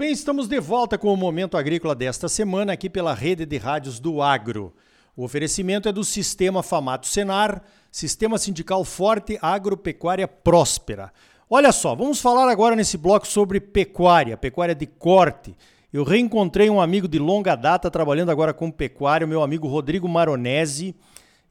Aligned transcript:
bem, 0.00 0.12
estamos 0.12 0.48
de 0.48 0.58
volta 0.58 0.96
com 0.96 1.12
o 1.12 1.16
Momento 1.16 1.58
Agrícola 1.58 1.94
desta 1.94 2.26
semana 2.26 2.72
aqui 2.72 2.88
pela 2.88 3.12
rede 3.12 3.44
de 3.44 3.58
rádios 3.58 4.00
do 4.00 4.22
Agro. 4.22 4.72
O 5.14 5.22
oferecimento 5.22 5.90
é 5.90 5.92
do 5.92 6.02
Sistema 6.02 6.62
Famato 6.62 7.06
Senar, 7.06 7.62
Sistema 7.92 8.38
Sindical 8.38 8.82
Forte 8.82 9.38
Agropecuária 9.42 10.26
Próspera. 10.26 11.12
Olha 11.50 11.70
só, 11.70 11.94
vamos 11.94 12.18
falar 12.18 12.50
agora 12.50 12.74
nesse 12.74 12.96
bloco 12.96 13.28
sobre 13.28 13.60
pecuária, 13.60 14.38
pecuária 14.38 14.74
de 14.74 14.86
corte. 14.86 15.54
Eu 15.92 16.02
reencontrei 16.02 16.70
um 16.70 16.80
amigo 16.80 17.06
de 17.06 17.18
longa 17.18 17.54
data 17.54 17.90
trabalhando 17.90 18.30
agora 18.30 18.54
com 18.54 18.70
pecuária, 18.70 19.26
meu 19.26 19.42
amigo 19.42 19.68
Rodrigo 19.68 20.08
Maronese. 20.08 20.96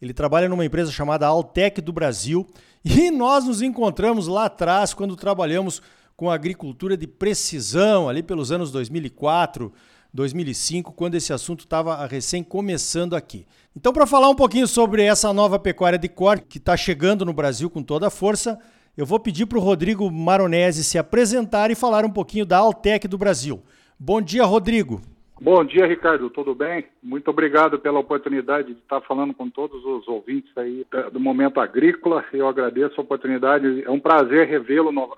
Ele 0.02 0.12
trabalha 0.12 0.50
numa 0.50 0.66
empresa 0.66 0.92
chamada 0.92 1.28
Altec 1.28 1.82
do 1.82 1.94
Brasil 1.94 2.48
e 2.84 3.12
nós 3.12 3.46
nos 3.46 3.62
encontramos 3.62 4.26
lá 4.26 4.46
atrás 4.46 4.92
quando 4.92 5.16
trabalhamos 5.16 5.84
com 6.20 6.30
agricultura 6.30 6.98
de 6.98 7.08
precisão, 7.08 8.10
ali 8.10 8.22
pelos 8.22 8.52
anos 8.52 8.74
2004, 8.74 9.72
2005, 10.14 10.92
quando 10.92 11.16
esse 11.16 11.32
assunto 11.32 11.62
estava 11.62 12.06
recém 12.06 12.44
começando 12.44 13.16
aqui. 13.16 13.48
Então, 13.74 13.94
para 13.94 14.06
falar 14.06 14.28
um 14.28 14.36
pouquinho 14.36 14.68
sobre 14.68 15.02
essa 15.02 15.32
nova 15.32 15.58
pecuária 15.58 15.98
de 15.98 16.10
corte 16.10 16.46
que 16.50 16.58
está 16.58 16.76
chegando 16.76 17.24
no 17.24 17.32
Brasil 17.32 17.70
com 17.70 17.82
toda 17.82 18.08
a 18.08 18.10
força, 18.10 18.60
eu 18.98 19.06
vou 19.06 19.18
pedir 19.18 19.46
para 19.46 19.60
o 19.60 19.62
Rodrigo 19.62 20.12
Maronese 20.12 20.84
se 20.84 20.98
apresentar 20.98 21.72
e 21.72 21.76
falar 21.76 22.04
um 22.04 22.12
pouquinho 22.12 22.46
da 22.46 22.58
Altec 22.58 23.08
do 23.08 23.18
Brasil. 23.18 23.64
Bom 23.98 24.22
dia, 24.22 24.44
Rodrigo. 24.44 25.02
Bom 25.42 25.64
dia, 25.64 25.86
Ricardo. 25.86 26.30
Tudo 26.30 26.54
bem? 26.54 26.86
Muito 27.02 27.30
obrigado 27.30 27.80
pela 27.80 28.00
oportunidade 28.00 28.74
de 28.74 28.80
estar 28.82 29.00
falando 29.00 29.34
com 29.34 29.50
todos 29.50 29.86
os 29.86 30.06
ouvintes 30.06 30.52
aí 30.58 30.86
do 31.14 31.20
Momento 31.20 31.62
Agrícola. 31.62 32.26
Eu 32.34 32.46
agradeço 32.46 33.00
a 33.00 33.04
oportunidade. 33.04 33.82
É 33.86 33.90
um 33.90 34.02
prazer 34.02 34.48
revê-lo, 34.48 35.18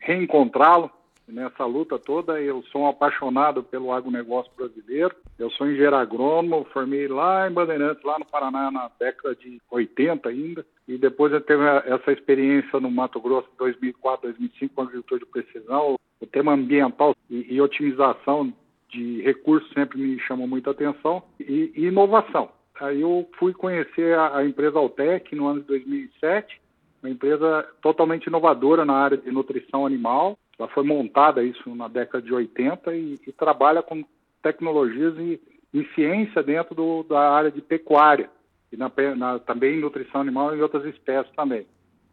reencontrá-lo 0.00 0.90
nessa 1.28 1.64
luta 1.64 2.00
toda. 2.00 2.40
Eu 2.40 2.64
sou 2.72 2.82
um 2.82 2.88
apaixonado 2.88 3.62
pelo 3.62 3.92
agronegócio 3.92 4.50
brasileiro. 4.56 5.14
Eu 5.38 5.48
sou 5.52 5.68
engenheiro 5.68 5.94
agrônomo, 5.94 6.66
formei 6.72 7.06
lá 7.06 7.48
em 7.48 7.52
Bandeirantes, 7.52 8.02
lá 8.02 8.18
no 8.18 8.24
Paraná, 8.24 8.72
na 8.72 8.90
década 8.98 9.36
de 9.36 9.62
80 9.70 10.28
ainda. 10.28 10.66
E 10.88 10.98
depois 10.98 11.32
eu 11.32 11.40
tive 11.40 11.64
essa 11.86 12.10
experiência 12.10 12.80
no 12.80 12.90
Mato 12.90 13.20
Grosso, 13.20 13.48
2004, 13.56 14.32
2005, 14.32 14.74
com 14.74 14.82
agricultura 14.82 15.20
de 15.20 15.26
precisão 15.26 15.96
o 16.20 16.26
tema 16.26 16.52
ambiental 16.52 17.16
e, 17.30 17.54
e 17.54 17.60
otimização 17.60 18.52
de 18.90 19.22
recursos 19.22 19.70
sempre 19.72 19.98
me 19.98 20.18
chamou 20.20 20.46
muita 20.46 20.70
atenção 20.70 21.22
e, 21.38 21.72
e 21.74 21.86
inovação. 21.86 22.50
Aí 22.80 23.00
eu 23.00 23.28
fui 23.38 23.52
conhecer 23.52 24.16
a, 24.16 24.38
a, 24.38 24.44
empresa 24.44 24.78
Altec 24.78 25.34
no 25.36 25.46
ano 25.46 25.60
de 25.60 25.66
2007, 25.66 26.60
uma 27.02 27.10
empresa 27.10 27.66
totalmente 27.82 28.26
inovadora 28.26 28.84
na 28.84 28.94
área 28.94 29.16
de 29.16 29.30
nutrição 29.30 29.84
animal. 29.84 30.38
Ela 30.58 30.68
foi 30.68 30.84
montada 30.84 31.42
isso 31.42 31.74
na 31.74 31.88
década 31.88 32.22
de 32.22 32.32
80 32.32 32.94
e, 32.94 33.18
e 33.26 33.32
trabalha 33.32 33.82
com 33.82 34.04
tecnologias 34.42 35.14
e, 35.18 35.40
e 35.74 35.84
ciência 35.94 36.42
dentro 36.42 36.74
do, 36.74 37.02
da 37.02 37.30
área 37.30 37.50
de 37.50 37.60
pecuária 37.60 38.30
e 38.72 38.76
na, 38.76 38.90
na, 39.16 39.38
também 39.38 39.80
nutrição 39.80 40.20
animal 40.20 40.56
e 40.56 40.62
outras 40.62 40.84
espécies 40.86 41.32
também. 41.34 41.66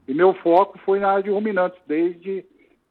E 0.07 0.13
meu 0.13 0.33
foco 0.35 0.77
foi 0.79 0.99
na 0.99 1.11
área 1.11 1.23
de 1.23 1.29
ruminantes 1.29 1.79
desde 1.85 2.45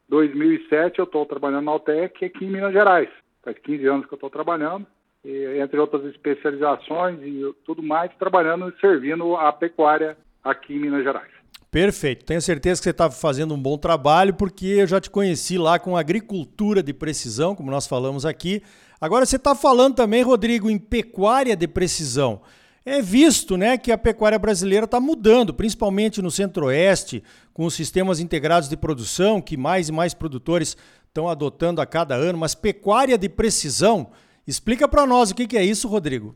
2007 0.09 0.99
eu 0.99 1.05
estou 1.05 1.27
trabalhando 1.27 1.65
na 1.65 1.73
Altec 1.73 2.25
aqui 2.25 2.45
em 2.45 2.51
Minas 2.51 2.73
Gerais. 2.73 3.09
Faz 3.47 3.57
15 3.61 3.87
anos 3.87 4.07
que 4.07 4.13
eu 4.13 4.17
estou 4.17 4.29
trabalhando, 4.29 4.85
e, 5.25 5.61
entre 5.63 5.79
outras 5.79 6.05
especializações 6.07 7.21
e 7.23 7.43
tudo 7.65 7.81
mais, 7.81 8.11
trabalhando 8.19 8.69
e 8.69 8.81
servindo 8.81 9.37
a 9.37 9.53
pecuária 9.53 10.19
aqui 10.43 10.75
em 10.75 10.81
Minas 10.81 11.05
Gerais. 11.05 11.31
Perfeito. 11.71 12.25
Tenho 12.25 12.43
certeza 12.43 12.81
que 12.81 12.85
você 12.85 12.91
está 12.91 13.09
fazendo 13.09 13.55
um 13.55 13.63
bom 13.63 13.79
trabalho, 13.79 14.35
porque 14.35 14.67
eu 14.67 14.87
já 14.89 15.01
te 15.01 15.09
conheci 15.09 15.57
lá 15.59 15.79
com 15.79 15.97
agricultura 15.97 16.83
de 16.83 16.93
precisão, 16.93 17.55
como 17.55 17.71
nós 17.71 17.87
falamos 17.87 18.27
aqui. 18.27 18.65
Agora 19.01 19.25
você 19.25 19.37
está 19.37 19.55
falando 19.55 19.95
também, 19.95 20.25
Rodrigo, 20.25 20.69
em 20.69 20.79
pecuária 20.79 21.55
de 21.55 21.69
precisão 21.69 22.43
é 22.87 23.03
visto 23.03 23.57
né, 23.57 23.77
que 23.77 23.91
a 23.91 23.99
pecuária 23.99 24.39
brasileira 24.39 24.85
está 24.85 25.01
mudando, 25.01 25.53
principalmente 25.53 26.23
no 26.23 26.31
centro-oeste, 26.31 27.21
com 27.53 27.65
os 27.65 27.75
sistemas 27.75 28.21
integrados 28.21 28.69
de 28.69 28.77
produção, 28.77 29.43
que 29.43 29.57
mais 29.57 29.89
e 29.89 29.93
mais 29.93 30.15
produtores 30.15 30.77
estão 31.17 31.29
adotando 31.29 31.81
a 31.81 31.87
cada 31.87 32.15
ano, 32.15 32.39
mas 32.39 32.55
pecuária 32.55 33.17
de 33.17 33.29
precisão, 33.29 34.13
explica 34.47 34.87
para 34.87 35.07
nós 35.07 35.31
o 35.31 35.35
que, 35.35 35.47
que, 35.47 35.57
é 35.57 35.65
isso, 35.65 35.89
Rodrigo. 35.89 36.35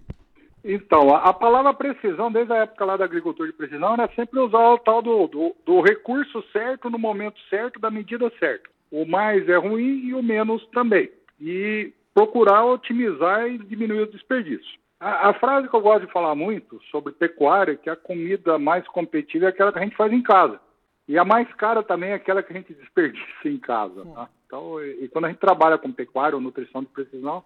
Então, 0.64 1.14
a, 1.14 1.28
a, 1.28 1.32
palavra 1.34 1.74
precisão, 1.74 2.32
desde 2.32 2.52
a 2.52 2.62
época 2.62 2.84
lá 2.84 2.96
da 2.96 3.04
agricultura 3.04 3.48
de 3.48 3.56
precisão, 3.56 3.92
era 3.92 4.10
sempre 4.14 4.40
usar 4.40 4.70
o 4.70 4.78
tal 4.78 5.02
do, 5.02 5.26
do, 5.26 5.54
do 5.66 5.80
recurso 5.82 6.42
certo 6.50 6.88
no 6.88 6.98
momento 6.98 7.38
certo, 7.50 7.78
da 7.78 7.90
medida 7.90 8.32
certa. 8.38 8.68
O 8.90 9.04
mais 9.04 9.46
é 9.48 9.56
ruim 9.56 10.06
e 10.06 10.14
o 10.14 10.22
menos 10.22 10.66
também. 10.72 11.10
E 11.38 11.92
procurar 12.14 12.64
otimizar 12.64 13.46
e 13.48 13.58
diminuir 13.58 14.02
o 14.02 14.10
desperdício. 14.10 14.80
A, 14.98 15.30
a, 15.30 15.34
frase 15.34 15.68
que 15.68 15.74
eu 15.74 15.80
gosto 15.80 16.06
de 16.06 16.12
falar 16.12 16.34
muito 16.34 16.80
sobre 16.90 17.12
pecuária 17.12 17.72
é 17.72 17.76
que 17.76 17.88
a 17.88 17.96
comida 17.96 18.58
mais 18.58 18.86
competitiva 18.88 19.46
é 19.46 19.48
aquela 19.48 19.72
que 19.72 19.78
a 19.78 19.82
gente 19.82 19.96
faz 19.96 20.12
em 20.12 20.22
casa. 20.22 20.60
E 21.10 21.18
a 21.18 21.24
mais 21.24 21.52
cara 21.54 21.82
também 21.82 22.10
é 22.10 22.14
aquela 22.14 22.40
que 22.40 22.52
a 22.52 22.56
gente 22.56 22.72
desperdiça 22.72 23.48
em 23.48 23.58
casa. 23.58 24.04
Tá? 24.14 24.28
Então, 24.46 24.80
e, 24.80 25.06
e 25.06 25.08
quando 25.08 25.24
a 25.24 25.28
gente 25.28 25.40
trabalha 25.40 25.76
com 25.76 25.90
pecuária 25.90 26.36
ou 26.36 26.40
nutrição 26.40 26.82
de 26.82 26.86
precisão, 26.86 27.42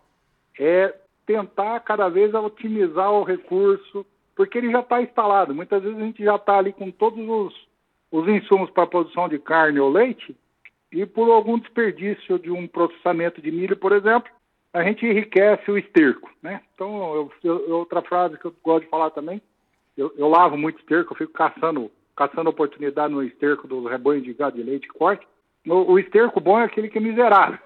é 0.60 0.94
tentar 1.25 1.80
cada 1.80 2.10
vez 2.10 2.34
otimizar 2.34 3.10
o 3.10 3.25
recurso, 3.25 4.04
porque 4.36 4.58
ele 4.58 4.70
já 4.70 4.80
está 4.80 5.00
instalado. 5.00 5.54
Muitas 5.54 5.82
vezes 5.82 5.97
a 5.97 6.02
gente 6.02 6.22
já 6.22 6.36
está 6.36 6.58
ali 6.58 6.75
com 6.75 6.91
todos 6.91 7.26
os, 7.26 7.69
os 8.12 8.28
insumos 8.28 8.69
para 8.69 8.82
a 8.82 8.86
produção 8.86 9.30
de 9.30 9.38
carne 9.38 9.81
ou 9.81 9.91
leite, 9.91 10.36
e 10.92 11.06
por 11.06 11.31
algum 11.31 11.58
desperdício 11.58 12.38
de 12.38 12.50
um 12.50 12.69
processamento 12.69 13.41
de 13.41 13.50
milho, 13.50 13.78
por 13.78 13.92
exemplo, 13.92 14.31
a 14.75 14.84
gente 14.84 15.06
enriquece 15.06 15.70
o 15.70 15.78
esterco, 15.78 16.31
né? 16.42 16.60
Então, 16.75 17.14
eu, 17.14 17.32
eu, 17.42 17.78
outra 17.78 18.02
frase 18.02 18.36
que 18.36 18.44
eu 18.44 18.54
gosto 18.62 18.84
de 18.84 18.91
falar 18.91 19.08
também, 19.08 19.41
eu, 19.96 20.12
eu, 20.19 20.28
lavo 20.28 20.58
muito 20.58 20.81
esterco, 20.81 21.14
eu 21.14 21.16
fico 21.16 21.32
caçando, 21.32 21.91
caçando 22.16 22.50
oportunidade 22.50 23.12
no 23.12 23.22
esterco 23.22 23.66
do 23.66 23.84
rebanho 23.86 24.22
de 24.22 24.32
gado 24.32 24.56
de 24.56 24.62
leite 24.62 24.88
corte. 24.88 25.26
O, 25.66 25.92
o 25.92 25.98
esterco 25.98 26.41
bom 26.41 26.58
é 26.58 26.64
aquele 26.64 26.88
que 26.88 26.98
é 26.98 27.00
miserável. 27.00 27.58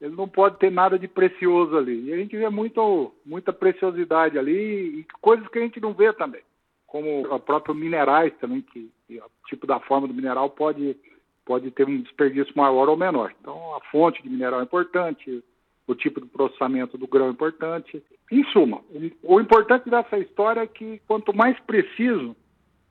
Ele 0.00 0.14
não 0.14 0.28
pode 0.28 0.58
ter 0.58 0.70
nada 0.70 0.98
de 0.98 1.08
precioso 1.08 1.76
ali. 1.76 2.04
E 2.04 2.12
a 2.12 2.16
gente 2.16 2.36
vê 2.36 2.48
muito, 2.48 3.12
muita 3.24 3.52
preciosidade 3.52 4.38
ali 4.38 5.00
e 5.00 5.06
coisas 5.20 5.48
que 5.48 5.58
a 5.58 5.62
gente 5.62 5.80
não 5.80 5.92
vê 5.92 6.12
também. 6.12 6.42
Como 6.86 7.22
os 7.22 7.42
próprios 7.42 7.76
minerais 7.76 8.32
também, 8.40 8.62
que 8.62 8.90
o 9.10 9.48
tipo 9.48 9.66
da 9.66 9.80
forma 9.80 10.06
do 10.06 10.14
mineral 10.14 10.50
pode, 10.50 10.96
pode 11.44 11.70
ter 11.72 11.86
um 11.86 12.00
desperdício 12.00 12.52
maior 12.56 12.88
ou 12.88 12.96
menor. 12.96 13.34
Então, 13.40 13.74
a 13.74 13.80
fonte 13.90 14.22
de 14.22 14.28
mineral 14.28 14.60
é 14.60 14.62
importante, 14.62 15.42
o 15.86 15.94
tipo 15.94 16.20
de 16.20 16.28
processamento 16.28 16.96
do 16.96 17.06
grão 17.06 17.26
é 17.26 17.30
importante. 17.30 18.02
Em 18.30 18.44
suma, 18.52 18.80
o 19.22 19.40
importante 19.40 19.90
dessa 19.90 20.18
história 20.18 20.60
é 20.60 20.66
que 20.66 21.00
quanto 21.06 21.34
mais 21.34 21.58
preciso, 21.60 22.36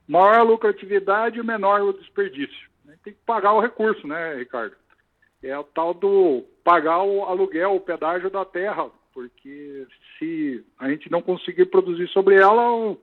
maior 0.08 0.38
a 0.38 0.42
lucratividade 0.42 1.38
e 1.38 1.42
menor 1.42 1.82
o 1.82 1.92
desperdício. 1.92 2.68
Tem 3.04 3.12
que 3.12 3.20
pagar 3.24 3.52
o 3.52 3.60
recurso, 3.60 4.06
né, 4.06 4.34
Ricardo? 4.34 4.74
É 5.42 5.56
o 5.56 5.62
tal 5.62 5.94
do 5.94 6.44
pagar 6.64 7.02
o 7.02 7.24
aluguel, 7.24 7.76
o 7.76 7.80
pedágio 7.80 8.28
da 8.28 8.44
terra, 8.44 8.90
porque 9.14 9.86
se 10.18 10.64
a 10.78 10.88
gente 10.88 11.10
não 11.10 11.22
conseguir 11.22 11.66
produzir 11.66 12.08
sobre 12.08 12.34
ela, 12.36 12.96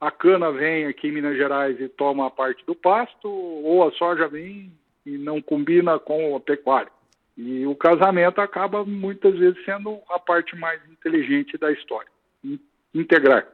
a 0.00 0.10
cana 0.10 0.50
vem 0.50 0.86
aqui 0.86 1.08
em 1.08 1.12
Minas 1.12 1.36
Gerais 1.36 1.78
e 1.80 1.88
toma 1.88 2.26
a 2.26 2.30
parte 2.30 2.64
do 2.64 2.74
pasto, 2.74 3.28
ou 3.28 3.86
a 3.86 3.92
soja 3.92 4.28
vem 4.28 4.72
e 5.04 5.18
não 5.18 5.42
combina 5.42 5.98
com 5.98 6.34
a 6.34 6.40
pecuária. 6.40 6.90
E 7.36 7.66
o 7.66 7.74
casamento 7.74 8.40
acaba 8.40 8.84
muitas 8.84 9.36
vezes 9.38 9.62
sendo 9.64 9.98
a 10.08 10.18
parte 10.18 10.56
mais 10.56 10.80
inteligente 10.88 11.58
da 11.58 11.70
história. 11.72 12.08
Integrar. 12.94 13.46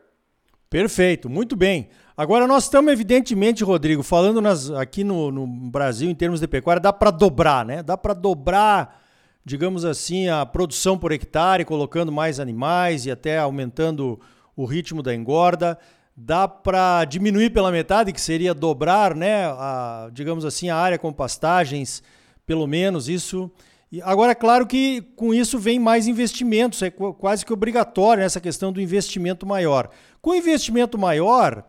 Perfeito, 0.70 1.28
muito 1.28 1.56
bem. 1.56 1.88
Agora 2.17 2.46
nós 2.46 2.64
estamos, 2.64 2.93
evidentemente, 2.93 3.64
Rodrigo, 3.64 4.05
falando 4.05 4.40
nas, 4.40 4.70
aqui 4.70 5.02
no, 5.02 5.32
no 5.32 5.44
Brasil 5.44 6.08
em 6.08 6.14
termos 6.14 6.38
de 6.38 6.46
pecuária, 6.46 6.81
dá 6.81 6.93
para 6.93 7.11
dobrar, 7.11 7.67
né? 7.67 7.82
Dá 7.82 7.99
para 7.99 8.14
dobrar, 8.14 9.02
digamos 9.44 9.84
assim, 9.84 10.28
a 10.28 10.46
produção 10.46 10.96
por 10.96 11.11
hectare, 11.11 11.64
colocando 11.64 12.12
mais 12.12 12.38
animais 12.38 13.05
e 13.05 13.11
até 13.11 13.37
aumentando 13.37 14.20
o 14.55 14.64
ritmo 14.64 15.02
da 15.02 15.12
engorda. 15.12 15.76
Dá 16.17 16.46
para 16.46 17.05
diminuir 17.05 17.50
pela 17.50 17.72
metade, 17.72 18.12
que 18.12 18.20
seria 18.20 18.55
dobrar, 18.55 19.17
né? 19.17 19.46
A, 19.46 20.08
digamos 20.12 20.44
assim, 20.44 20.70
a 20.70 20.76
área 20.76 21.00
com 21.00 21.12
pastagens, 21.12 22.00
pelo 22.46 22.69
menos 22.69 23.08
isso 23.08 23.50
e 23.92 24.00
agora, 24.02 24.31
é 24.31 24.37
claro 24.37 24.69
que 24.69 25.02
com 25.16 25.34
isso 25.34 25.58
vem 25.58 25.81
mais 25.81 26.06
investimentos, 26.06 26.81
é 26.81 26.90
quase 26.90 27.44
que 27.44 27.52
obrigatório 27.52 28.22
essa 28.22 28.40
questão 28.40 28.72
do 28.72 28.81
investimento 28.81 29.44
maior. 29.44 29.90
Com 30.22 30.32
investimento 30.32 30.96
maior, 30.96 31.64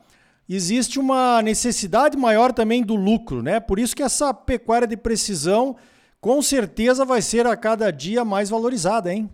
existe 0.47 1.00
uma 1.00 1.41
necessidade 1.41 2.15
maior 2.15 2.53
também 2.53 2.83
do 2.83 2.95
lucro, 2.95 3.41
né? 3.41 3.59
Por 3.59 3.79
isso 3.79 3.95
que 3.95 4.03
essa 4.03 4.31
pecuária 4.35 4.88
de 4.88 4.95
precisão 4.95 5.75
com 6.19 6.39
certeza 6.44 7.03
vai 7.03 7.23
ser 7.23 7.47
a 7.47 7.57
cada 7.57 7.89
dia 7.89 8.24
mais 8.24 8.51
valorizada, 8.51 9.12
hein? 9.12 9.27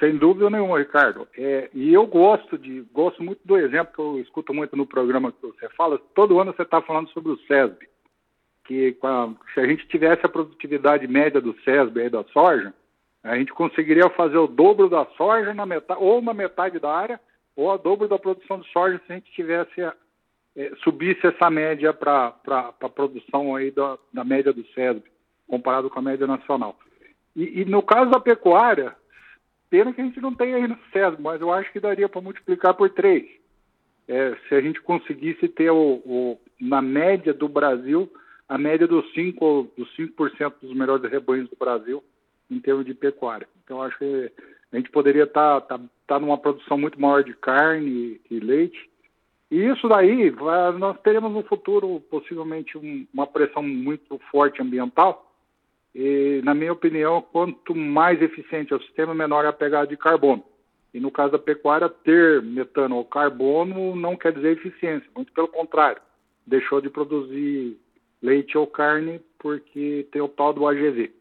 Sem 0.00 0.16
dúvida 0.16 0.48
nenhuma, 0.48 0.78
Ricardo. 0.78 1.28
É, 1.36 1.68
e 1.74 1.92
eu 1.92 2.06
gosto 2.06 2.56
de 2.56 2.80
gosto 2.94 3.22
muito 3.22 3.40
do 3.44 3.58
exemplo 3.58 3.92
que 3.94 4.00
eu 4.00 4.20
escuto 4.20 4.54
muito 4.54 4.74
no 4.74 4.86
programa 4.86 5.32
que 5.32 5.46
você 5.46 5.68
fala. 5.76 6.00
Todo 6.14 6.40
ano 6.40 6.54
você 6.54 6.62
está 6.62 6.80
falando 6.80 7.10
sobre 7.10 7.32
o 7.32 7.38
SESB 7.46 7.86
que 8.66 8.96
a, 9.02 9.28
se 9.54 9.60
a 9.60 9.66
gente 9.66 9.86
tivesse 9.88 10.24
a 10.24 10.28
produtividade 10.28 11.06
média 11.06 11.40
do 11.40 11.54
SESB 11.62 12.06
e 12.06 12.10
da 12.10 12.24
soja, 12.24 12.72
A 13.22 13.36
gente 13.36 13.52
conseguiria 13.52 14.08
fazer 14.10 14.38
o 14.38 14.46
dobro 14.46 14.88
da 14.88 15.04
soja 15.16 15.52
na 15.52 15.66
metade, 15.66 16.00
ou 16.00 16.22
na 16.22 16.32
metade 16.32 16.78
da 16.78 16.90
área, 16.90 17.20
ou 17.56 17.70
a 17.70 17.76
dobro 17.76 18.06
da 18.06 18.18
produção 18.18 18.60
de 18.60 18.70
soja 18.70 19.00
se 19.06 19.12
a 19.12 19.16
gente 19.16 19.32
tivesse 19.32 19.80
é, 20.56 20.72
subisse 20.82 21.26
essa 21.26 21.50
média 21.50 21.92
para 21.92 22.34
a 22.46 22.88
produção 22.88 23.54
aí 23.54 23.70
da, 23.70 23.98
da 24.12 24.24
média 24.24 24.52
do 24.52 24.64
SESB, 24.68 25.02
comparado 25.46 25.90
com 25.90 25.98
a 25.98 26.02
média 26.02 26.26
nacional. 26.26 26.78
E, 27.34 27.60
e, 27.60 27.64
no 27.66 27.82
caso 27.82 28.10
da 28.10 28.18
pecuária, 28.18 28.96
pena 29.68 29.92
que 29.92 30.00
a 30.00 30.04
gente 30.04 30.20
não 30.20 30.34
tem 30.34 30.54
aí 30.54 30.66
no 30.66 30.78
SESB, 30.92 31.20
mas 31.20 31.40
eu 31.40 31.52
acho 31.52 31.70
que 31.72 31.80
daria 31.80 32.08
para 32.08 32.22
multiplicar 32.22 32.74
por 32.74 32.88
três. 32.90 33.28
É, 34.08 34.36
se 34.48 34.54
a 34.54 34.60
gente 34.60 34.80
conseguisse 34.80 35.48
ter 35.48 35.70
o, 35.70 36.00
o, 36.06 36.40
na 36.60 36.80
média 36.80 37.34
do 37.34 37.48
Brasil, 37.48 38.10
a 38.48 38.56
média 38.56 38.86
dos 38.86 39.04
5%, 39.14 39.70
dos 39.76 39.96
5% 39.96 40.54
dos 40.62 40.74
melhores 40.74 41.10
rebanhos 41.10 41.48
do 41.48 41.56
Brasil 41.56 42.02
em 42.50 42.60
termos 42.60 42.86
de 42.86 42.94
pecuária. 42.94 43.48
Então, 43.64 43.82
acho 43.82 43.98
que 43.98 44.32
a 44.72 44.76
gente 44.76 44.90
poderia 44.90 45.24
estar 45.24 45.60
tá, 45.62 45.78
tá, 45.78 45.84
tá 46.06 46.20
numa 46.20 46.38
produção 46.38 46.78
muito 46.78 47.00
maior 47.00 47.24
de 47.24 47.34
carne 47.34 48.20
e 48.30 48.38
leite. 48.38 48.88
E 49.50 49.64
isso 49.64 49.88
daí, 49.88 50.32
nós 50.78 50.98
teremos 51.00 51.32
no 51.32 51.42
futuro 51.42 52.00
possivelmente 52.10 52.76
um, 52.76 53.06
uma 53.12 53.26
pressão 53.26 53.62
muito 53.62 54.18
forte 54.30 54.62
ambiental. 54.62 55.32
E, 55.94 56.40
na 56.44 56.54
minha 56.54 56.72
opinião, 56.72 57.22
quanto 57.22 57.74
mais 57.74 58.20
eficiente 58.20 58.72
é 58.72 58.76
o 58.76 58.82
sistema, 58.82 59.14
menor 59.14 59.44
é 59.44 59.48
a 59.48 59.52
pegada 59.52 59.86
de 59.86 59.96
carbono. 59.96 60.44
E 60.92 61.00
no 61.00 61.10
caso 61.10 61.32
da 61.32 61.38
pecuária, 61.38 61.88
ter 61.88 62.42
metano 62.42 62.96
ou 62.96 63.04
carbono 63.04 63.94
não 63.96 64.16
quer 64.16 64.32
dizer 64.32 64.52
eficiência, 64.52 65.08
muito 65.14 65.32
pelo 65.32 65.48
contrário. 65.48 66.00
Deixou 66.46 66.80
de 66.80 66.90
produzir 66.90 67.78
leite 68.26 68.58
ou 68.58 68.66
carne 68.66 69.20
porque 69.38 70.06
tem 70.10 70.20
o 70.20 70.28
tal 70.28 70.52
do 70.52 70.66
AGV. 70.66 71.12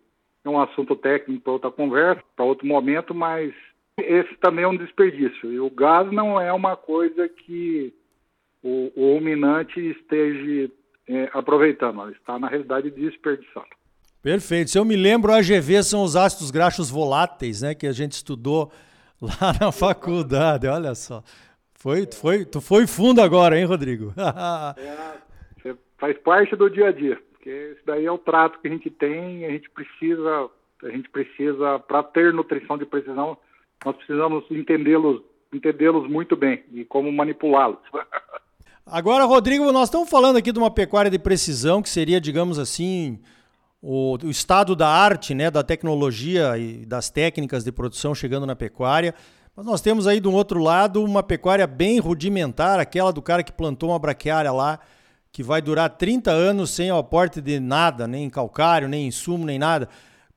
É 0.43 0.49
um 0.49 0.59
assunto 0.59 0.95
técnico 0.95 1.43
para 1.43 1.53
outra 1.53 1.71
conversa, 1.71 2.23
para 2.35 2.45
outro 2.45 2.67
momento, 2.67 3.13
mas 3.13 3.53
esse 3.99 4.35
também 4.37 4.65
é 4.65 4.67
um 4.67 4.77
desperdício. 4.77 5.51
E 5.51 5.59
o 5.59 5.69
gás 5.69 6.11
não 6.11 6.39
é 6.39 6.51
uma 6.51 6.75
coisa 6.75 7.29
que 7.29 7.93
o, 8.63 8.91
o 8.95 9.13
ruminante 9.13 9.79
esteja 9.79 10.71
é, 11.07 11.29
aproveitando, 11.33 12.01
ela 12.01 12.11
está, 12.11 12.39
na 12.39 12.47
realidade, 12.47 12.89
desperdiçando. 12.89 13.67
Perfeito. 14.21 14.71
Se 14.71 14.79
eu 14.79 14.85
me 14.85 14.95
lembro, 14.95 15.31
o 15.31 15.35
AGV 15.35 15.83
são 15.83 16.03
os 16.03 16.15
ácidos 16.15 16.49
graxos 16.49 16.89
voláteis, 16.89 17.61
né, 17.61 17.75
que 17.75 17.85
a 17.85 17.91
gente 17.91 18.13
estudou 18.13 18.71
lá 19.21 19.53
na 19.59 19.71
faculdade, 19.71 20.67
olha 20.67 20.95
só. 20.95 21.23
Foi, 21.75 22.07
foi, 22.11 22.45
tu 22.45 22.59
foi 22.59 22.87
fundo 22.87 23.21
agora, 23.21 23.59
hein, 23.59 23.65
Rodrigo? 23.65 24.11
é, 24.77 25.24
faz 25.97 26.17
parte 26.19 26.55
do 26.55 26.69
dia 26.69 26.87
a 26.87 26.91
dia, 26.91 27.19
porque 27.31 27.49
isso 27.49 27.81
daí 27.85 28.05
é 28.05 28.11
o 28.11 28.17
trato 28.17 28.59
que 28.59 28.67
a 28.67 28.71
gente 28.71 28.89
tem, 28.89 29.45
a 29.45 29.49
gente 29.49 29.69
precisa, 29.69 30.49
a 30.83 30.89
gente 30.89 31.09
precisa, 31.09 31.79
para 31.79 32.03
ter 32.03 32.33
nutrição 32.33 32.77
de 32.77 32.85
precisão, 32.85 33.37
nós 33.83 33.95
precisamos 33.95 34.45
entendê-los 34.49 35.21
entendê-los 35.53 36.09
muito 36.09 36.35
bem 36.35 36.63
e 36.73 36.83
como 36.83 37.11
manipulá-los. 37.11 37.79
Agora, 38.85 39.25
Rodrigo, 39.25 39.71
nós 39.71 39.87
estamos 39.87 40.09
falando 40.09 40.37
aqui 40.37 40.51
de 40.51 40.59
uma 40.59 40.69
pecuária 40.69 41.09
de 41.09 41.17
precisão, 41.17 41.81
que 41.81 41.89
seria, 41.89 42.21
digamos 42.21 42.59
assim, 42.59 43.19
o, 43.81 44.15
o, 44.23 44.29
estado 44.29 44.75
da 44.75 44.87
arte, 44.87 45.33
né, 45.33 45.49
da 45.49 45.63
tecnologia 45.63 46.55
e 46.57 46.85
das 46.85 47.09
técnicas 47.09 47.63
de 47.63 47.71
produção 47.71 48.13
chegando 48.13 48.45
na 48.45 48.55
pecuária. 48.55 49.15
Mas 49.55 49.65
nós 49.65 49.81
temos 49.81 50.05
aí, 50.05 50.19
do 50.19 50.31
outro 50.31 50.59
lado, 50.59 51.03
uma 51.03 51.23
pecuária 51.23 51.65
bem 51.65 51.97
rudimentar, 51.97 52.79
aquela 52.79 53.11
do 53.11 53.23
cara 53.23 53.41
que 53.41 53.51
plantou 53.51 53.89
uma 53.89 53.97
braquiária 53.97 54.51
lá, 54.51 54.79
que 55.35 55.43
vai 55.43 55.61
durar 55.61 55.89
30 55.89 56.31
anos 56.31 56.69
sem 56.69 56.89
o 56.89 56.95
aporte 56.95 57.41
de 57.41 57.59
nada, 57.59 58.07
nem 58.07 58.29
calcário, 58.29 58.87
nem 58.87 59.07
insumo, 59.07 59.45
nem 59.45 59.59
nada. 59.59 59.89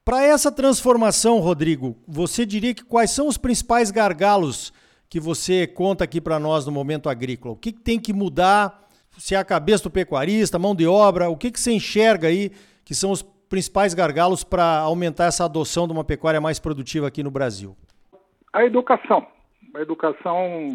Para 0.05 0.25
essa 0.25 0.51
transformação, 0.51 1.39
Rodrigo, 1.39 1.97
você 2.05 2.45
diria 2.45 2.75
que 2.75 2.83
quais 2.83 3.13
são 3.13 3.29
os 3.29 3.39
principais 3.39 3.93
gargalos 3.93 4.73
que 5.09 5.21
você 5.21 5.69
conta 5.69 6.03
aqui 6.03 6.21
para 6.21 6.41
nós 6.41 6.67
no 6.67 6.73
momento 6.73 7.09
agrícola? 7.09 7.55
O 7.55 7.57
que, 7.57 7.71
que 7.71 7.79
tem 7.79 8.01
que 8.01 8.13
mudar? 8.13 8.89
Se 9.17 9.37
é 9.37 9.39
a 9.39 9.45
cabeça 9.45 9.85
do 9.85 9.91
pecuarista, 9.91 10.59
mão 10.59 10.75
de 10.75 10.89
obra, 10.89 11.31
o 11.31 11.37
que, 11.37 11.53
que 11.53 11.61
você 11.61 11.71
enxerga 11.71 12.27
aí 12.27 12.51
que 12.85 12.93
são 12.93 13.13
os 13.13 13.23
principais 13.23 13.95
gargalos 13.95 14.43
para 14.43 14.79
aumentar 14.81 15.27
essa 15.27 15.45
adoção 15.45 15.87
de 15.87 15.93
uma 15.93 16.03
pecuária 16.03 16.41
mais 16.41 16.59
produtiva 16.59 17.07
aqui 17.07 17.23
no 17.23 17.31
Brasil? 17.31 17.77
A 18.53 18.65
educação. 18.65 19.25
A 19.75 19.81
educação, 19.81 20.71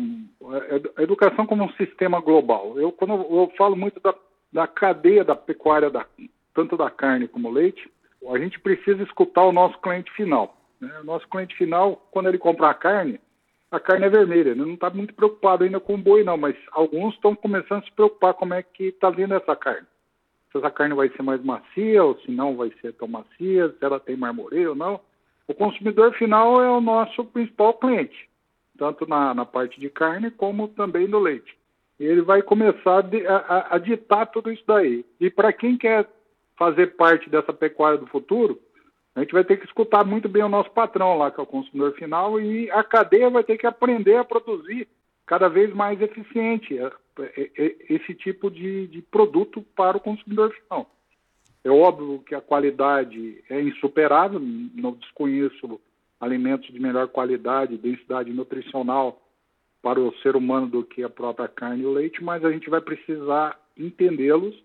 a 0.96 1.02
educação 1.02 1.46
como 1.46 1.64
um 1.64 1.72
sistema 1.74 2.20
global. 2.22 2.80
Eu, 2.80 2.92
quando 2.92 3.14
eu 3.14 3.52
falo 3.58 3.76
muito 3.76 4.00
da, 4.00 4.14
da 4.52 4.68
cadeia 4.68 5.24
da 5.24 5.36
pecuária, 5.36 5.90
da, 5.90 6.06
tanto 6.54 6.78
da 6.78 6.90
carne 6.90 7.28
como 7.28 7.50
leite, 7.50 7.90
a 8.30 8.38
gente 8.38 8.60
precisa 8.60 9.02
escutar 9.04 9.44
o 9.44 9.52
nosso 9.52 9.78
cliente 9.80 10.12
final. 10.12 10.56
Né? 10.80 10.92
O 11.02 11.06
nosso 11.06 11.28
cliente 11.28 11.56
final, 11.56 12.08
quando 12.12 12.30
ele 12.30 12.38
comprar 12.38 12.70
a 12.70 12.76
carne, 12.76 13.20
a 13.72 13.80
carne 13.80 14.06
é 14.06 14.10
vermelha. 14.10 14.50
Ele 14.52 14.62
não 14.62 14.76
está 14.76 14.90
muito 14.90 15.14
preocupado 15.14 15.64
ainda 15.64 15.80
com 15.80 15.96
o 15.96 15.98
boi, 15.98 16.24
não, 16.24 16.38
mas 16.38 16.56
alguns 16.72 17.16
estão 17.16 17.36
começando 17.36 17.82
a 17.82 17.86
se 17.86 17.92
preocupar 17.92 18.36
como 18.36 18.54
é 18.54 18.62
que 18.62 18.86
está 18.86 19.10
vindo 19.10 19.34
essa 19.34 19.56
carne 19.56 19.88
se 20.54 20.60
essa 20.60 20.70
carne 20.70 20.94
vai 20.94 21.10
ser 21.10 21.24
mais 21.24 21.44
macia 21.44 22.04
ou 22.04 22.18
se 22.20 22.32
não 22.32 22.56
vai 22.56 22.72
ser 22.80 22.94
tão 22.94 23.08
macia, 23.08 23.70
se 23.70 23.84
ela 23.84 24.00
tem 24.00 24.16
marmoreio 24.16 24.70
ou 24.70 24.76
não. 24.76 25.02
O 25.48 25.54
consumidor 25.54 26.14
final 26.14 26.64
é 26.64 26.70
o 26.70 26.80
nosso 26.80 27.26
principal 27.26 27.74
cliente, 27.74 28.30
tanto 28.78 29.08
na, 29.08 29.34
na 29.34 29.46
parte 29.46 29.80
de 29.80 29.90
carne 29.90 30.32
como 30.32 30.68
também 30.68 31.08
no 31.08 31.20
leite. 31.20 31.56
E 32.00 32.06
ele 32.06 32.22
vai 32.22 32.42
começar 32.42 33.06
a, 33.28 33.36
a, 33.36 33.76
a 33.76 33.78
ditar 33.78 34.26
tudo 34.28 34.52
isso 34.52 34.64
daí. 34.68 35.06
E 35.20 35.30
para 35.30 35.54
quem 35.54 35.78
quer 35.78 36.10
fazer 36.58 36.96
parte 36.96 37.30
dessa 37.30 37.54
pecuária 37.54 37.98
do 37.98 38.08
futuro, 38.08 38.60
a 39.16 39.20
gente 39.22 39.34
vai 39.34 39.44
ter 39.44 39.58
que 39.58 39.66
escutar 39.66 40.04
muito 40.04 40.28
bem 40.28 40.44
o 40.44 40.50
nosso 40.50 40.72
patrão 40.72 41.18
lá, 41.18 41.30
que 41.30 41.40
é 41.40 41.44
o 41.44 41.48
consumidor 41.48 41.94
final, 41.94 42.40
e 42.40 42.70
a 42.72 42.84
cadeia 42.84 43.30
vai 43.30 43.44
ter 43.44 43.58
que 43.58 43.68
aprender 43.68 44.16
a 44.16 44.24
produzir 44.24 44.88
cada 45.26 45.48
vez 45.48 45.74
mais 45.74 46.02
eficiente 46.02 46.78
é, 46.78 46.92
é, 47.20 47.52
é, 47.58 47.76
esse 47.90 48.14
tipo 48.16 48.50
de, 48.50 48.88
de 48.88 49.02
produto 49.02 49.62
para 49.76 49.98
o 49.98 50.02
consumidor 50.02 50.52
final. 50.54 50.90
É 51.64 51.70
óbvio 51.70 52.24
que 52.26 52.36
a 52.36 52.42
qualidade 52.42 53.42
é 53.50 53.62
insuperável, 53.62 54.40
não 54.40 54.94
desconheço 54.94 55.80
alimentos 56.24 56.72
de 56.72 56.80
melhor 56.80 57.08
qualidade, 57.08 57.78
densidade 57.78 58.32
nutricional 58.32 59.22
para 59.82 60.00
o 60.00 60.14
ser 60.20 60.36
humano 60.36 60.68
do 60.68 60.84
que 60.84 61.04
a 61.04 61.10
própria 61.10 61.48
carne 61.48 61.84
e 61.84 61.86
o 61.86 61.92
leite, 61.92 62.24
mas 62.24 62.44
a 62.46 62.52
gente 62.52 62.70
vai 62.70 62.80
precisar 62.80 63.60
entendê-los 63.78 64.56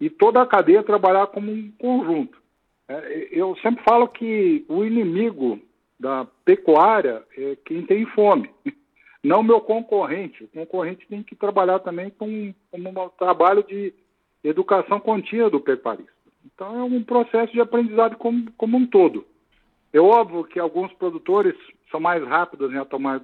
e 0.00 0.08
toda 0.08 0.40
a 0.40 0.46
cadeia 0.46 0.82
trabalhar 0.82 1.26
como 1.28 1.52
um 1.52 1.70
conjunto. 1.78 2.42
Eu 3.30 3.56
sempre 3.56 3.84
falo 3.84 4.08
que 4.08 4.64
o 4.68 4.84
inimigo 4.84 5.60
da 5.98 6.26
pecuária 6.44 7.22
é 7.36 7.56
quem 7.64 7.84
tem 7.84 8.06
fome. 8.06 8.50
não 9.22 9.42
meu 9.42 9.60
concorrente. 9.60 10.44
O 10.44 10.48
concorrente 10.48 11.06
tem 11.08 11.22
que 11.22 11.34
trabalhar 11.34 11.78
também 11.78 12.10
com, 12.10 12.54
com 12.70 12.78
um 12.78 13.08
trabalho 13.18 13.62
de 13.62 13.94
educação 14.42 15.00
contínua 15.00 15.48
do 15.48 15.60
pecuarista. 15.60 16.12
Então, 16.44 16.78
é 16.78 16.82
um 16.82 17.02
processo 17.02 17.52
de 17.52 17.60
aprendizado 17.60 18.16
como, 18.16 18.52
como 18.52 18.76
um 18.76 18.86
todo. 18.86 19.24
É 19.94 20.00
óbvio 20.00 20.42
que 20.42 20.58
alguns 20.58 20.92
produtores 20.94 21.54
são 21.88 22.00
mais 22.00 22.20
rápidos 22.26 22.74
em 22.74 22.84
tomar, 22.84 23.20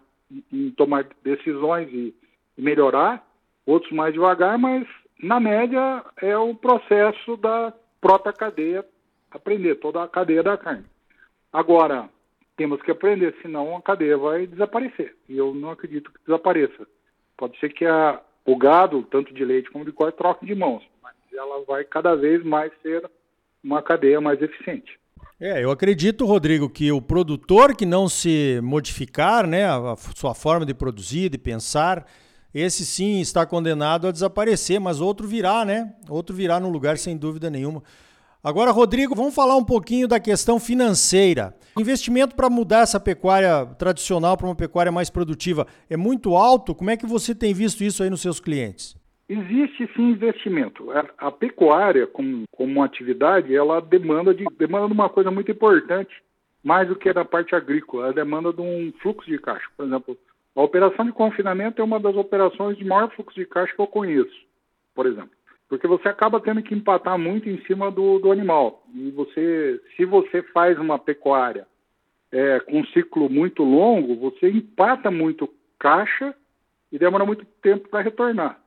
em 0.53 0.71
tomar 0.71 1.05
decisões 1.25 1.93
e, 1.93 2.15
melhorar, 2.57 3.27
outros 3.67 3.91
mais 3.91 4.15
devagar, 4.15 4.57
mas, 4.57 4.87
na 5.21 5.41
média, 5.41 6.05
é 6.23 6.39
o 6.39 6.55
processo 6.55 7.37
da 7.37 7.75
própria 8.01 8.33
cadeia 8.33 8.87
aprender, 9.33 9.75
toda 9.77 10.05
a 10.05 10.09
cadeia 10.09 10.45
da 10.45 10.57
carne. 10.57 10.85
Agora, 11.53 12.09
temos 12.57 12.81
que 12.83 12.93
aprender, 12.93 13.35
senão 13.43 13.77
a 13.77 13.83
cadeia 13.83 14.17
vai 14.17 14.47
desaparecer. 14.47 15.17
E 15.29 15.37
eu 15.37 15.53
não 15.53 15.73
acredito 15.73 16.13
que 16.13 16.21
desapareça. 16.25 16.87
Pode 17.37 17.59
ser 17.59 17.73
que 17.73 17.85
a, 17.85 18.21
o 18.45 18.57
gado, 18.57 19.03
tanto 19.11 19.35
de 19.35 19.45
leite 19.45 19.71
como 19.73 19.85
de 19.85 19.91
corte, 19.91 20.17
troque 20.17 20.47
de 20.47 20.55
mãos, 20.55 20.85
mas 21.03 21.15
ela 21.33 21.65
vai 21.65 21.83
cada 21.83 22.15
vez 22.15 22.45
mais 22.45 22.73
ser 22.81 23.11
uma 23.65 23.83
cadeia 23.83 24.21
mais 24.21 24.41
eficiente. 24.41 25.01
É, 25.41 25.65
eu 25.65 25.71
acredito, 25.71 26.27
Rodrigo, 26.27 26.69
que 26.69 26.93
o 26.93 27.01
produtor 27.01 27.75
que 27.75 27.87
não 27.87 28.09
se 28.09 28.61
modificar, 28.63 29.47
né, 29.47 29.65
a 29.65 29.97
sua 30.15 30.35
forma 30.35 30.67
de 30.67 30.75
produzir, 30.75 31.31
de 31.31 31.39
pensar, 31.39 32.07
esse 32.53 32.85
sim 32.85 33.21
está 33.21 33.47
condenado 33.47 34.07
a 34.07 34.13
desaparecer, 34.13 34.81
mas 34.81 35.01
outro 35.01 35.27
virá, 35.27 35.65
né? 35.65 35.95
Outro 36.09 36.35
virá 36.35 36.59
no 36.59 36.69
lugar 36.69 36.99
sem 36.99 37.17
dúvida 37.17 37.49
nenhuma. 37.49 37.83
Agora, 38.43 38.71
Rodrigo, 38.71 39.15
vamos 39.15 39.35
falar 39.35 39.55
um 39.57 39.65
pouquinho 39.65 40.09
da 40.09 40.19
questão 40.19 40.59
financeira. 40.59 41.55
investimento 41.79 42.35
para 42.35 42.51
mudar 42.51 42.81
essa 42.81 42.99
pecuária 42.99 43.67
tradicional 43.79 44.37
para 44.37 44.47
uma 44.47 44.55
pecuária 44.55 44.91
mais 44.91 45.11
produtiva 45.11 45.67
é 45.89 45.97
muito 45.97 46.35
alto? 46.35 46.75
Como 46.75 46.91
é 46.91 46.97
que 46.97 47.07
você 47.07 47.35
tem 47.35 47.53
visto 47.55 47.85
isso 47.85 48.03
aí 48.03 48.11
nos 48.11 48.23
seus 48.23 48.41
clientes? 48.41 48.97
Existe 49.33 49.89
sim 49.95 50.11
investimento. 50.11 50.89
A, 51.17 51.31
pecuária, 51.31 52.05
como, 52.07 52.43
como 52.51 52.83
atividade, 52.83 53.55
ela 53.55 53.81
demanda 53.81 54.35
de, 54.35 54.45
demanda 54.59 54.89
de 54.89 54.93
uma 54.93 55.09
coisa 55.09 55.31
muito 55.31 55.53
importante, 55.53 56.13
mais 56.65 56.89
do 56.89 56.97
que 56.97 57.13
da 57.13 57.25
parte 57.25 57.55
agrícola. 57.55 58.07
Ela 58.07 58.13
demanda 58.13 58.53
de 58.53 58.61
um 58.61 58.93
fluxo 59.01 59.31
de 59.31 59.39
caixa. 59.39 59.69
Por 59.77 59.87
exemplo, 59.87 60.19
a 60.57 60.63
operação 60.63 61.07
de 61.07 61.13
confinamento 61.13 61.81
é 61.81 61.85
uma 61.85 62.01
das 62.01 62.17
operações 62.17 62.77
de 62.77 62.85
maior 62.85 63.09
fluxo 63.13 63.39
de 63.39 63.47
caixa 63.47 63.73
que 63.73 63.81
eu 63.81 63.87
conheço, 63.87 64.37
por 64.95 65.07
exemplo 65.07 65.41
porque 65.71 65.87
você 65.87 66.09
acaba 66.09 66.41
tendo 66.41 66.61
que 66.65 66.75
empatar 66.75 67.17
muito 67.17 67.49
em 67.49 67.63
cima 67.63 67.93
do, 67.93 68.19
do 68.19 68.33
animal. 68.33 68.83
E 68.93 69.13
você, 69.13 69.81
se 69.97 70.05
você 70.05 70.43
faz 70.43 70.77
uma 70.81 70.99
pecuária 70.99 71.65
é, 72.33 72.59
com 72.59 72.81
um 72.81 72.87
ciclo 72.87 73.31
muito 73.31 73.63
longo, 73.63 74.17
você 74.17 74.51
empata 74.51 75.13
muito 75.13 75.49
caixa 75.79 76.35
e 76.91 76.99
demora 76.99 77.25
muito 77.25 77.45
tempo 77.63 77.89
para 77.89 78.03
retornar. 78.03 78.61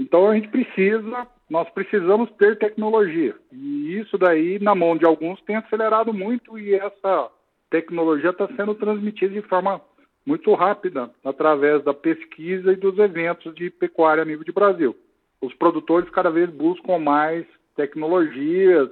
Então 0.00 0.30
a 0.30 0.34
gente 0.34 0.48
precisa, 0.48 1.28
nós 1.50 1.68
precisamos 1.68 2.30
ter 2.38 2.58
tecnologia. 2.58 3.36
E 3.52 3.98
isso 3.98 4.16
daí, 4.16 4.58
na 4.58 4.74
mão 4.74 4.96
de 4.96 5.04
alguns, 5.04 5.38
tem 5.42 5.56
acelerado 5.56 6.10
muito 6.10 6.58
e 6.58 6.74
essa 6.74 7.30
tecnologia 7.68 8.30
está 8.30 8.48
sendo 8.56 8.74
transmitida 8.74 9.34
de 9.34 9.42
forma 9.42 9.78
muito 10.24 10.54
rápida 10.54 11.10
através 11.22 11.84
da 11.84 11.92
pesquisa 11.92 12.72
e 12.72 12.76
dos 12.76 12.98
eventos 12.98 13.54
de 13.54 13.68
pecuária 13.68 14.22
a 14.22 14.24
nível 14.24 14.42
de 14.42 14.52
Brasil. 14.52 14.96
Os 15.38 15.52
produtores 15.52 16.08
cada 16.08 16.30
vez 16.30 16.48
buscam 16.48 16.98
mais 16.98 17.44
tecnologias, 17.76 18.88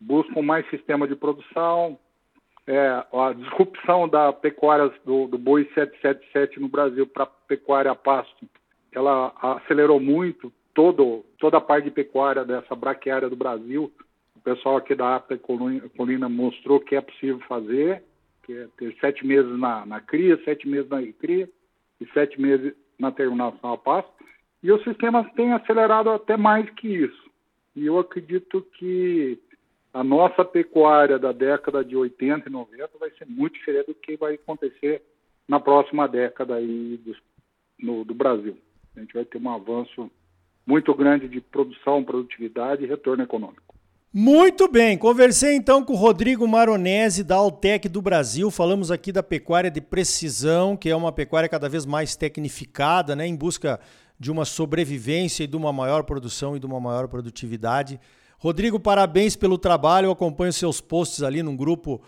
buscam 0.00 0.42
mais 0.42 0.68
sistema 0.70 1.08
de 1.08 1.16
produção, 1.16 1.98
é, 2.68 3.04
a 3.12 3.32
disrupção 3.32 4.08
da 4.08 4.32
pecuária 4.32 4.92
do, 5.04 5.26
do 5.26 5.38
boi 5.38 5.64
777 5.74 6.60
no 6.60 6.68
Brasil 6.68 7.04
para 7.04 7.26
pecuária 7.26 7.90
a 7.90 7.96
pasto, 7.96 8.46
ela 8.96 9.32
acelerou 9.40 10.00
muito 10.00 10.50
todo, 10.72 11.24
toda 11.38 11.58
a 11.58 11.60
parte 11.60 11.84
de 11.84 11.90
pecuária 11.90 12.44
dessa 12.44 12.74
braquiária 12.74 13.28
do 13.28 13.36
Brasil. 13.36 13.92
O 14.34 14.40
pessoal 14.40 14.78
aqui 14.78 14.94
da 14.94 15.16
APA 15.16 15.38
Colina 15.38 16.28
mostrou 16.28 16.80
que 16.80 16.96
é 16.96 17.00
possível 17.00 17.38
fazer, 17.40 18.02
que 18.42 18.54
é 18.54 18.68
ter 18.78 18.96
sete 18.98 19.26
meses 19.26 19.58
na, 19.58 19.84
na 19.84 20.00
cria, 20.00 20.42
sete 20.44 20.66
meses 20.66 20.88
na 20.88 21.02
cria 21.12 21.48
e 22.00 22.06
sete 22.14 22.40
meses 22.40 22.72
na 22.98 23.12
terminação 23.12 23.72
a 23.72 23.76
pasto. 23.76 24.10
E 24.62 24.72
o 24.72 24.82
sistema 24.82 25.24
tem 25.36 25.52
acelerado 25.52 26.08
até 26.10 26.36
mais 26.36 26.68
que 26.70 26.88
isso. 26.88 27.30
E 27.74 27.84
eu 27.84 27.98
acredito 27.98 28.62
que 28.78 29.38
a 29.92 30.02
nossa 30.02 30.42
pecuária 30.42 31.18
da 31.18 31.32
década 31.32 31.84
de 31.84 31.96
80 31.96 32.48
e 32.48 32.52
90 32.52 32.90
vai 32.98 33.10
ser 33.10 33.26
muito 33.26 33.54
diferente 33.54 33.88
do 33.88 33.94
que 33.94 34.16
vai 34.16 34.34
acontecer 34.34 35.02
na 35.46 35.60
próxima 35.60 36.08
década 36.08 36.54
aí 36.54 36.98
do, 37.04 37.14
no, 37.78 38.04
do 38.04 38.14
Brasil. 38.14 38.56
A 38.96 39.00
gente 39.00 39.14
vai 39.14 39.24
ter 39.24 39.38
um 39.38 39.50
avanço 39.50 40.10
muito 40.66 40.94
grande 40.94 41.28
de 41.28 41.40
produção, 41.40 42.02
produtividade 42.02 42.82
e 42.82 42.86
retorno 42.86 43.22
econômico. 43.22 43.74
Muito 44.12 44.66
bem, 44.66 44.96
conversei 44.96 45.56
então 45.56 45.84
com 45.84 45.92
o 45.92 45.96
Rodrigo 45.96 46.48
Maronese 46.48 47.22
da 47.22 47.36
Altec 47.36 47.86
do 47.88 48.00
Brasil. 48.00 48.50
Falamos 48.50 48.90
aqui 48.90 49.12
da 49.12 49.22
pecuária 49.22 49.70
de 49.70 49.80
precisão, 49.80 50.74
que 50.74 50.88
é 50.88 50.96
uma 50.96 51.12
pecuária 51.12 51.48
cada 51.48 51.68
vez 51.68 51.84
mais 51.84 52.16
tecnificada, 52.16 53.14
né, 53.14 53.26
em 53.26 53.36
busca 53.36 53.78
de 54.18 54.30
uma 54.30 54.46
sobrevivência 54.46 55.44
e 55.44 55.46
de 55.46 55.56
uma 55.56 55.70
maior 55.72 56.02
produção 56.04 56.56
e 56.56 56.58
de 56.58 56.64
uma 56.64 56.80
maior 56.80 57.06
produtividade. 57.08 58.00
Rodrigo, 58.38 58.80
parabéns 58.80 59.36
pelo 59.36 59.58
trabalho. 59.58 60.06
Eu 60.06 60.12
acompanho 60.12 60.52
seus 60.52 60.80
posts 60.80 61.22
ali 61.22 61.42
num 61.42 61.54
grupo 61.56 62.00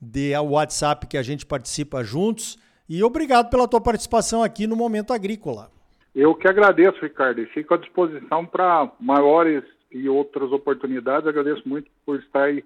de 0.00 0.34
WhatsApp 0.38 1.06
que 1.06 1.18
a 1.18 1.22
gente 1.22 1.44
participa 1.44 2.02
juntos. 2.02 2.58
E 2.88 3.02
obrigado 3.04 3.50
pela 3.50 3.68
tua 3.68 3.80
participação 3.80 4.42
aqui 4.42 4.66
no 4.66 4.76
Momento 4.76 5.12
Agrícola. 5.12 5.70
Eu 6.14 6.34
que 6.34 6.48
agradeço, 6.48 7.00
Ricardo, 7.00 7.40
e 7.40 7.46
fico 7.46 7.74
à 7.74 7.76
disposição 7.76 8.44
para 8.44 8.90
maiores 8.98 9.62
e 9.90 10.08
outras 10.08 10.50
oportunidades. 10.52 11.26
Agradeço 11.26 11.68
muito 11.68 11.90
por 12.04 12.18
estar 12.18 12.44
aí 12.44 12.64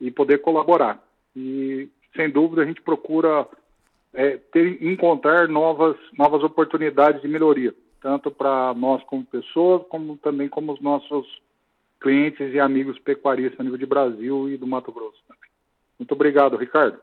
e 0.00 0.10
poder 0.10 0.38
colaborar. 0.38 1.02
E, 1.36 1.88
sem 2.16 2.28
dúvida, 2.28 2.62
a 2.62 2.64
gente 2.64 2.82
procura 2.82 3.46
é, 4.12 4.36
ter, 4.52 4.82
encontrar 4.82 5.48
novas, 5.48 5.96
novas 6.18 6.42
oportunidades 6.42 7.22
de 7.22 7.28
melhoria, 7.28 7.74
tanto 8.00 8.30
para 8.30 8.74
nós 8.74 9.02
como 9.04 9.24
pessoas, 9.24 9.86
como 9.88 10.16
também 10.16 10.48
como 10.48 10.72
os 10.72 10.80
nossos 10.80 11.26
clientes 12.00 12.52
e 12.52 12.58
amigos 12.58 12.98
pecuaristas 12.98 13.60
a 13.60 13.62
nível 13.62 13.78
de 13.78 13.86
Brasil 13.86 14.48
e 14.48 14.56
do 14.56 14.66
Mato 14.66 14.90
Grosso. 14.90 15.20
Muito 15.98 16.12
obrigado, 16.12 16.56
Ricardo. 16.56 16.98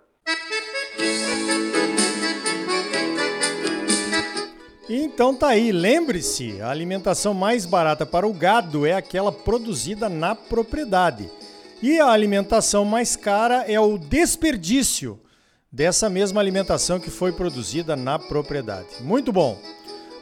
Então 4.89 5.35
tá 5.35 5.49
aí, 5.49 5.71
lembre-se, 5.71 6.61
a 6.61 6.69
alimentação 6.69 7.33
mais 7.33 7.65
barata 7.65 8.05
para 8.05 8.25
o 8.25 8.33
gado 8.33 8.85
é 8.85 8.93
aquela 8.93 9.31
produzida 9.31 10.07
na 10.07 10.33
propriedade. 10.33 11.29
E 11.81 11.99
a 11.99 12.07
alimentação 12.07 12.85
mais 12.85 13.15
cara 13.15 13.65
é 13.67 13.79
o 13.79 13.97
desperdício 13.97 15.19
dessa 15.69 16.09
mesma 16.09 16.39
alimentação 16.39 16.99
que 16.99 17.09
foi 17.09 17.33
produzida 17.33 17.95
na 17.95 18.17
propriedade. 18.17 18.87
Muito 19.01 19.33
bom. 19.33 19.57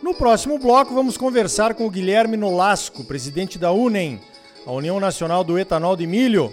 No 0.02 0.14
próximo 0.16 0.58
bloco 0.58 0.94
vamos 0.94 1.16
conversar 1.16 1.76
com 1.76 1.86
o 1.86 1.90
Guilherme 1.90 2.36
Nolasco, 2.36 3.04
presidente 3.04 3.60
da 3.60 3.72
UNEM, 3.72 4.20
a 4.66 4.72
União 4.72 5.00
Nacional 5.00 5.44
do 5.44 5.60
Etanol 5.60 5.96
de 5.96 6.08
Milho, 6.08 6.52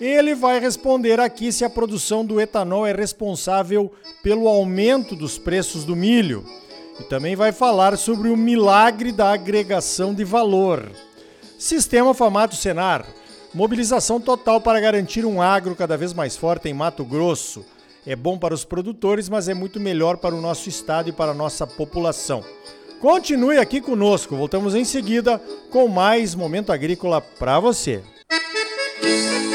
ele 0.00 0.34
vai 0.34 0.58
responder 0.58 1.20
aqui 1.20 1.52
se 1.52 1.64
a 1.64 1.70
produção 1.70 2.24
do 2.24 2.40
etanol 2.40 2.86
é 2.86 2.92
responsável 2.92 3.92
pelo 4.22 4.48
aumento 4.48 5.14
dos 5.14 5.38
preços 5.38 5.84
do 5.84 5.94
milho. 5.94 6.44
E 6.98 7.04
também 7.04 7.34
vai 7.34 7.52
falar 7.52 7.96
sobre 7.98 8.28
o 8.28 8.36
milagre 8.36 9.12
da 9.12 9.32
agregação 9.32 10.14
de 10.14 10.24
valor. 10.24 10.90
Sistema 11.58 12.14
Famato 12.14 12.56
Senar. 12.56 13.06
Mobilização 13.52 14.20
total 14.20 14.60
para 14.60 14.80
garantir 14.80 15.24
um 15.24 15.40
agro 15.40 15.76
cada 15.76 15.96
vez 15.96 16.12
mais 16.12 16.36
forte 16.36 16.68
em 16.68 16.74
Mato 16.74 17.04
Grosso. 17.04 17.64
É 18.06 18.14
bom 18.14 18.36
para 18.36 18.54
os 18.54 18.64
produtores, 18.64 19.28
mas 19.28 19.48
é 19.48 19.54
muito 19.54 19.80
melhor 19.80 20.16
para 20.16 20.34
o 20.34 20.40
nosso 20.40 20.68
estado 20.68 21.08
e 21.08 21.12
para 21.12 21.30
a 21.30 21.34
nossa 21.34 21.66
população. 21.66 22.44
Continue 23.00 23.58
aqui 23.58 23.80
conosco, 23.80 24.36
voltamos 24.36 24.74
em 24.74 24.84
seguida 24.84 25.40
com 25.70 25.88
mais 25.88 26.34
Momento 26.34 26.72
Agrícola 26.72 27.20
para 27.20 27.60
você. 27.60 28.02
Música 29.04 29.53